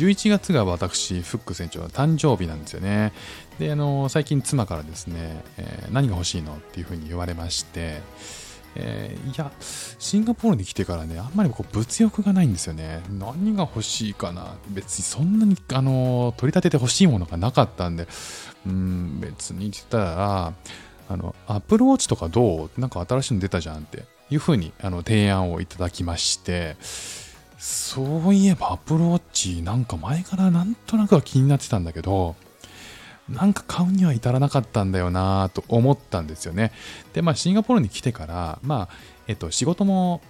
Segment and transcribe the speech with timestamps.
[0.00, 3.12] 11月が私、フック船長の誕生日なんですよね。
[3.58, 8.00] で、あの、最近妻からですね、えー、何が欲しいのっていうふうに言われまして、
[8.76, 9.52] えー、いや、
[9.98, 13.02] シンガポールに来てからね、あんまりこう物欲がないんですよね。
[13.10, 14.54] 何が欲しいかな。
[14.70, 18.08] 別にそんなに、あの、取り立てて欲しいものがなかったんで、
[18.66, 20.54] うん、別に言ったら、
[21.10, 22.80] あの、アップルウォッチとかどう？
[22.80, 26.76] なんか新しいの出たじゃんっていうふうにあの提案をいただきまして、
[27.60, 32.34] そういえばアプルウォッチなんか前からなんとなくは気になってたんだけど、
[33.28, 36.72] なんか買うには至らなかったんだよなと思ったんですよね。
[37.12, 38.94] で、まあ、シンガポールに来てから、まあ、
[39.28, 40.22] えっと、仕事も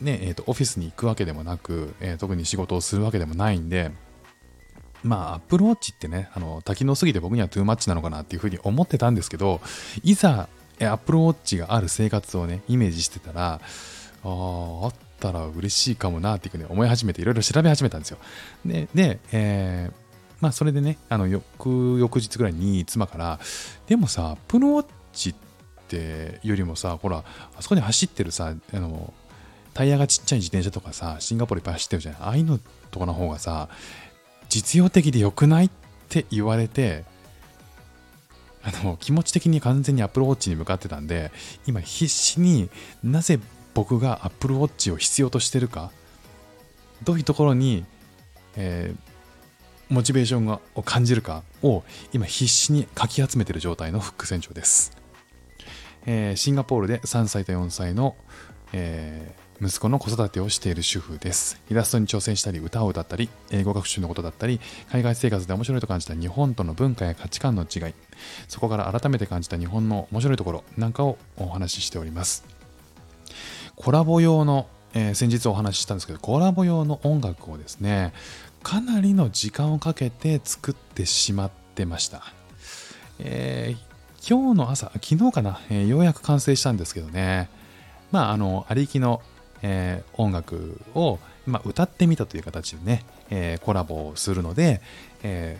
[0.00, 3.90] ね、えっと、オフィスに行くわけでもなく、えー、特に仕事をするわけでもないんで、
[5.02, 9.60] まあ、アップルウォッチってね、あの、多機能すぎて僕にはトゥーマッチなのかなっていうふうに思ってたんですけど、
[10.04, 10.48] いざ、
[10.80, 13.60] アップルウォッチがある生活をね、イメージしてたら、あ、
[14.22, 18.18] あったら嬉しいかもなっていうふうに思い始めて、いろいろ調べ始めたんですよ。
[18.64, 20.08] で、でえー
[20.40, 23.40] まあそれでね、あの翌翌日ぐらいに妻から、
[23.88, 25.34] でもさ、プロウォッチっ
[25.88, 27.24] てよりもさ、ほら、
[27.56, 29.12] あそこに走ってるさ、あの、
[29.74, 32.14] タイヤがちっちゃい自転車とかさ、シンガポールいっぱい走ってるじゃん。
[32.22, 32.60] ああいうの
[32.92, 33.68] とかの方がさ、
[34.48, 35.70] 実用的で良くないっ
[36.08, 37.04] て言われて、
[38.62, 41.32] あの気持ち的に完全に Apple Watch に向かってたんで、
[41.66, 42.70] 今必死に
[43.02, 43.40] なぜ
[43.78, 45.92] 僕が Apple Watch を必要としてるか、
[47.04, 47.84] どういうところに、
[48.56, 54.96] えー、モチベーションを感じるかを今必死にかき集めてる状態のフック船長です、
[56.06, 58.16] えー、シンガポールで3歳と4歳の、
[58.72, 61.62] えー、息子の子育てをしている主婦です。
[61.70, 67.94] イラストに挑戦したり歌を歌ったり英語学習のことだったり海外生活で面白いと感じた日本との文化や価値観の違い
[68.48, 72.57] そこから改めて感じた日本の面白いところなんかをお話ししております。
[73.76, 78.14] コラボ用のえー、先日お話ししたんですけどコラボ用の音楽をですね
[78.62, 82.22] かなりの時間をかけて作ってしまってました。
[83.20, 87.48] えー、今日の朝、昨日かな、えー、ようやく完成したんですけどね、
[88.12, 89.22] まあ、あの、ありきの、
[89.62, 94.80] えー、音楽を、まあ、歌ってみたという形でね、えー、コラボをするので、
[95.22, 95.58] え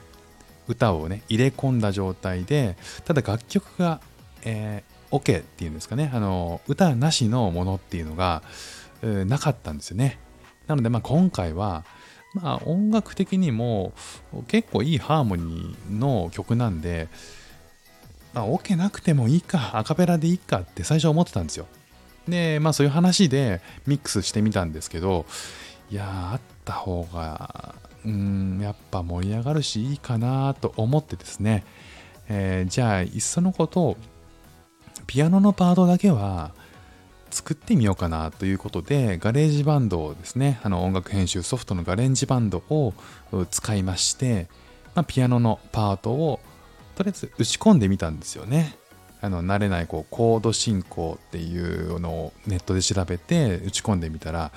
[0.69, 4.01] ー、歌をね、入れ込んだ状態で、ただ楽曲が、
[4.45, 8.43] えー、OK っていうんですかね、あの、歌なしのものっていうのが、
[9.03, 10.19] え、なかったんですよね。
[10.67, 11.85] なので、まあ、今回は、
[12.35, 13.95] まあ音楽的にも
[14.49, 17.09] 結構いいハーモニーの曲なんで、
[18.35, 21.67] まあ、オ、ケなくてもいいか、アカペラでいいかって最初思ってたんですよ。
[22.29, 25.25] で、まあそういう話でミックスしてみたんですけど、
[25.91, 31.65] いやあった方が、うん、やっぱ盛り上がるしいいかなと思ってですね、
[32.29, 33.97] えー、じゃあ、いっそのこと、
[35.07, 36.53] ピアノのパートだけは、
[37.31, 42.95] 作ってみようかなということで、 GarageBand をですね、あの音楽編集ソフトの GarageBand を
[43.51, 44.49] 使いまして、
[44.95, 46.41] まあ、ピアノのパートを
[46.97, 48.77] とりあえず打ち込んでみたんですよね。
[49.21, 54.53] あの慣れないこうコード進行っていうのをネットで調べて打ち込んでみたら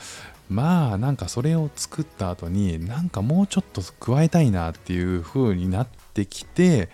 [0.49, 6.89] まあなんかそれを作った後になんかもうちょっと加えたいなっていう風になってきて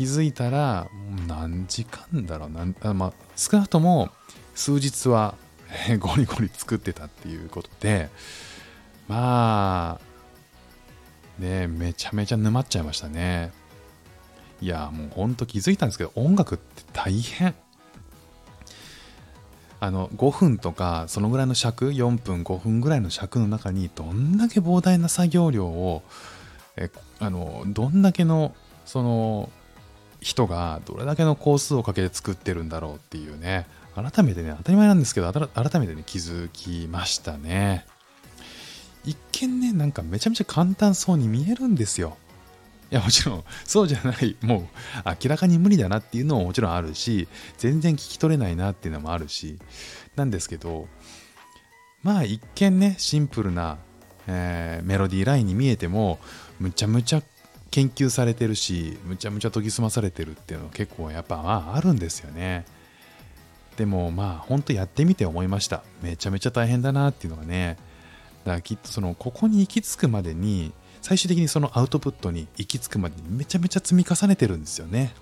[0.00, 0.88] 気づいたら
[1.28, 4.08] 何時間だろうなんあ、まあ、少なくとも
[4.54, 5.34] 数日は
[6.00, 8.08] ゴリゴリ作ってたっていうことで、
[9.08, 10.00] ま
[11.38, 13.52] あ、ね、めちゃめちゃ沼っちゃいましたね。
[14.62, 17.54] いや、もうほんと気づいたんですけど、音楽って大変。
[19.80, 26.02] あの、5分とか、そのぐらいの尺、4分、5分ぐらいの尺の中に、どんだけ膨大な作業量を、
[26.78, 28.54] えあの、どんだけの、
[28.86, 29.50] その、
[30.20, 37.86] 人がどれだけの工数をかけて作ってるんだろうっていうね、改めてね、当たり前なんですけど、改めてね、気づきましたね。
[39.04, 42.16] 一見ね、なんかめちゃめちゃ簡単そうに見えるんですよ。
[42.90, 49.58] いや、もちろん、そうじゃない、もう明らかに無理だなっていうのももちろんあるし、全然聞き取れないなっていうのもあるし、
[50.16, 50.88] なんですけど、
[52.02, 53.78] まあ一見ね、シンプルな、
[54.26, 56.18] えー、メロディーラインに見えても、
[56.58, 57.22] むちゃむちゃ
[57.70, 62.64] 研究されてるし、むちゃむちゃ研ぎ澄まされてるっていうのは結構やっぱまああるんですよね。
[63.76, 65.82] でもまあ本当やってみて思いました。
[66.02, 67.76] めちゃめちゃ大変だなっていうのがね。
[68.44, 70.72] だからきっとそのここに行き着くまでに
[71.02, 75.12] 最終的にそのアウトプットに行き着くまでにめちゃめちゃ積み重ねてるんですよね。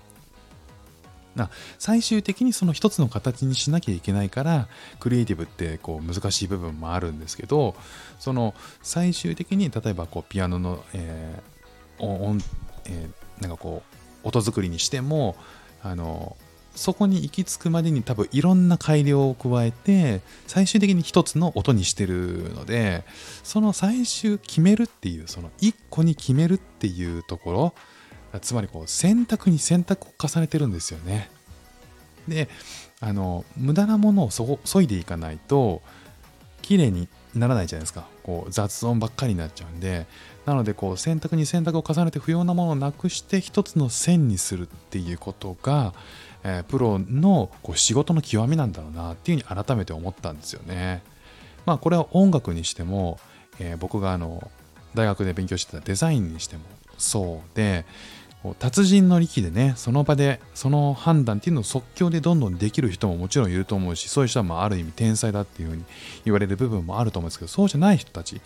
[1.35, 4.67] な最終的にその一つの形にしなきゃいけないから
[4.99, 7.75] クリエイティブってこう難しい部分もあるんですけど
[8.17, 11.58] その最終的に例えばこうピアノの、えー
[11.99, 12.41] 音
[12.85, 13.83] えー、なんかこ
[14.23, 15.35] う音作りにしても
[15.81, 16.35] あの
[16.75, 23.03] そこに行き着くまでに多分いろんな改良を加えて最終的に一つの音にしてるので
[23.43, 27.73] その最終決めるっていうその一個に決めるっていうとこ
[28.31, 31.29] ろつまりこう選択に選択を重ねてるんですよね。
[32.27, 32.47] で
[32.99, 35.81] あの無駄なものをそそいでいかないと
[36.61, 38.07] 綺麗にならないじゃないですか。
[38.29, 40.05] こう雑音ばっかりになっちゃうんで
[40.45, 45.93] なのでこう選択に選択を重ねて不要なものをなくして一つの線にするっていうことが、
[46.43, 51.01] えー、プロのこう仕事の極みなんだろうなっていうふうに改めて思ったんですよね。
[51.65, 53.19] まあこれは音楽にしても、
[53.59, 54.51] えー、僕があの
[54.93, 56.63] 大学で勉強してたデザインにしても
[56.99, 57.85] そうで
[58.57, 65.83] 達人の力でねその場でその判断っていうのを即興でどんどんできる人ももちろんいると思うしそういう人はまあある意味天才だっていうふうに
[66.23, 68.39] 言われる部分もあると思うんですけどそうじゃない人たち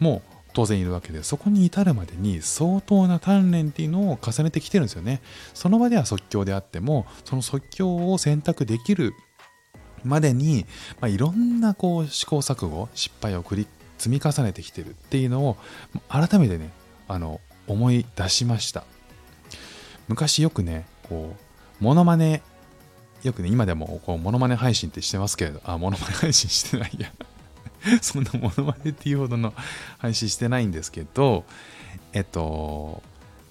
[0.00, 0.22] も
[0.54, 5.22] 当然いるわけでそこに至るまでに相当な鍛錬っていうのを重ねてきてるんですよね。
[5.54, 9.14] その場では即興であってもその即興を選択できる
[10.04, 10.66] までに、
[11.00, 13.66] まあ、いろんなこう試行錯誤失敗を繰り
[13.98, 15.56] 積み重ねてきてるっていうのを
[16.08, 16.70] 改めてね
[17.08, 18.84] あの思い出しました。
[20.08, 21.36] 昔よくねこ
[21.80, 22.42] うモノマネ
[23.22, 27.12] よくね今でもこうモノマネ配信ってしてますけれどあモノマネ配信してないや。
[28.00, 29.54] そんなモノマネっていうほどの
[29.98, 31.44] 配信してないんですけど、
[32.12, 33.02] えっと、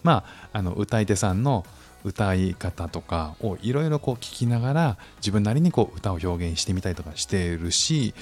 [0.03, 1.65] まあ、あの、歌い手さんの
[2.03, 8.13] 歌い方とかをいろいろこう聞きながら自分なりにこう歌を表現してみたりとかしてるし、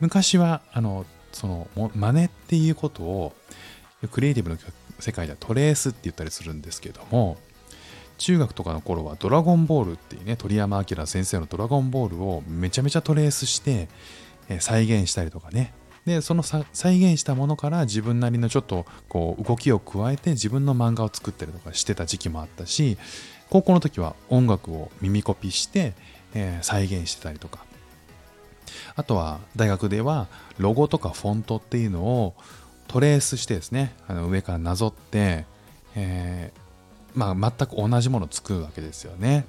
[0.00, 3.32] 昔は、あの、その、真似っていうことを、
[4.12, 4.58] クリエイティブの
[5.00, 7.38] 世界ではトレースって言ったりするんですけども、
[8.18, 13.88] 中学とかの頃はドラゴンボールっていうね、鳥山明先生のドラゴンボールをめちゃめちゃトレースして、
[14.60, 15.72] 再現したりとかね。
[16.06, 22.96] でその再現したものから自分なりのちょっとこう動きを加えて自分の漫画を作ったりとかしてた時期もあったし
[23.50, 25.94] 高校の時は音楽を耳コピして、
[26.32, 27.64] え、再現してたりとか。
[28.94, 30.28] あとは大学では
[30.58, 32.34] ロゴとかフォントっていうのを
[32.88, 35.44] トレースしてですねあの上からなぞって、
[35.94, 36.60] えー、
[37.16, 39.46] まあ、全く同じものを作るわけですよね、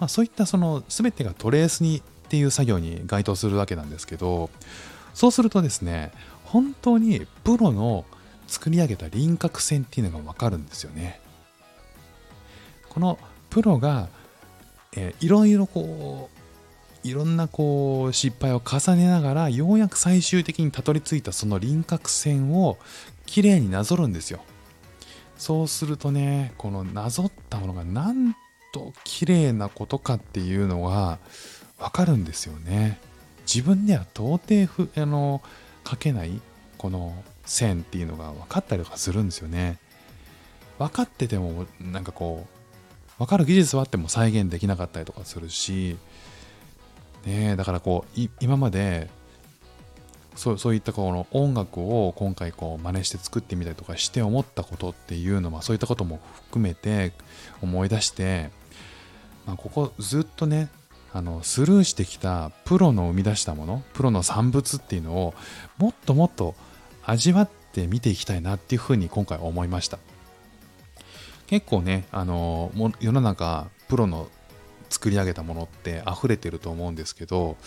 [0.00, 4.50] まあ、そういったその全てがトレースにっていう作業に該当するわけなんですけど
[5.14, 6.12] そうするとですね
[6.44, 8.04] 本当にプロの
[8.46, 11.20] 作り上げた輪郭線っていうのがわかるんですよね。
[12.88, 13.16] この
[13.48, 14.08] プロが、
[14.96, 16.28] えー、いろいろこ
[17.04, 22.78] ういろんなこう失敗を重ねながらようやく最終的にたどり着いたその輪郭線を
[23.26, 24.40] きれいになぞるんですよ。
[25.40, 28.36] そうするとねこのなぞったものがなん
[28.74, 31.18] と綺麗なことかっていうのが
[31.78, 33.00] わかるんですよね。
[33.46, 35.40] 自分では到底ふあの
[35.88, 36.42] 書けない
[36.76, 39.78] この線っていうのが分かったりとかするんですよね。
[40.78, 45.96] 分かっててもなんかこう分かる技術はあっても再現できなかったりとかするし、
[47.24, 49.08] ね、だからこう今まで
[50.40, 57.12] そうそういったこの音楽を今回こう真似して作ってみたりとかして思ったことっていうのはそういったことも含めて
[57.60, 58.48] 思い出して、
[59.44, 60.70] まあ、ここずっとね
[61.12, 65.34] あのスルーしてきたプロの生み出したものプロの産物っていうのを
[65.76, 66.54] もっともっと
[67.04, 69.98] 味わって見ていきたいなっていうふうに今回思いました。
[71.48, 74.30] 結構ねあの世の中プロの
[74.88, 77.58] 作り上げたものって溢れてると思うんですけど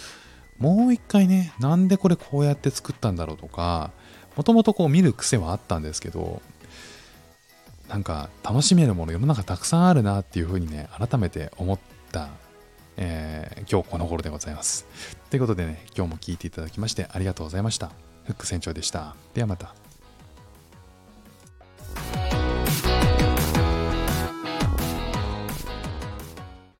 [0.59, 3.91] もう一回ねなんでこれこうやって作ったんだろうとか
[4.35, 6.41] もともとこう見る癖はあったんですけど
[7.89, 11.79] なんか楽しめるもの世の中たくさんあるなっていうふうにね改めて思っ
[12.11, 12.29] た
[12.97, 14.85] えー、今日この頃でございます。
[15.29, 17.87] ということでね、今日も聞いていただきましてありがとうございました。
[18.25, 19.15] フック船長でした。
[19.33, 19.82] ではまた。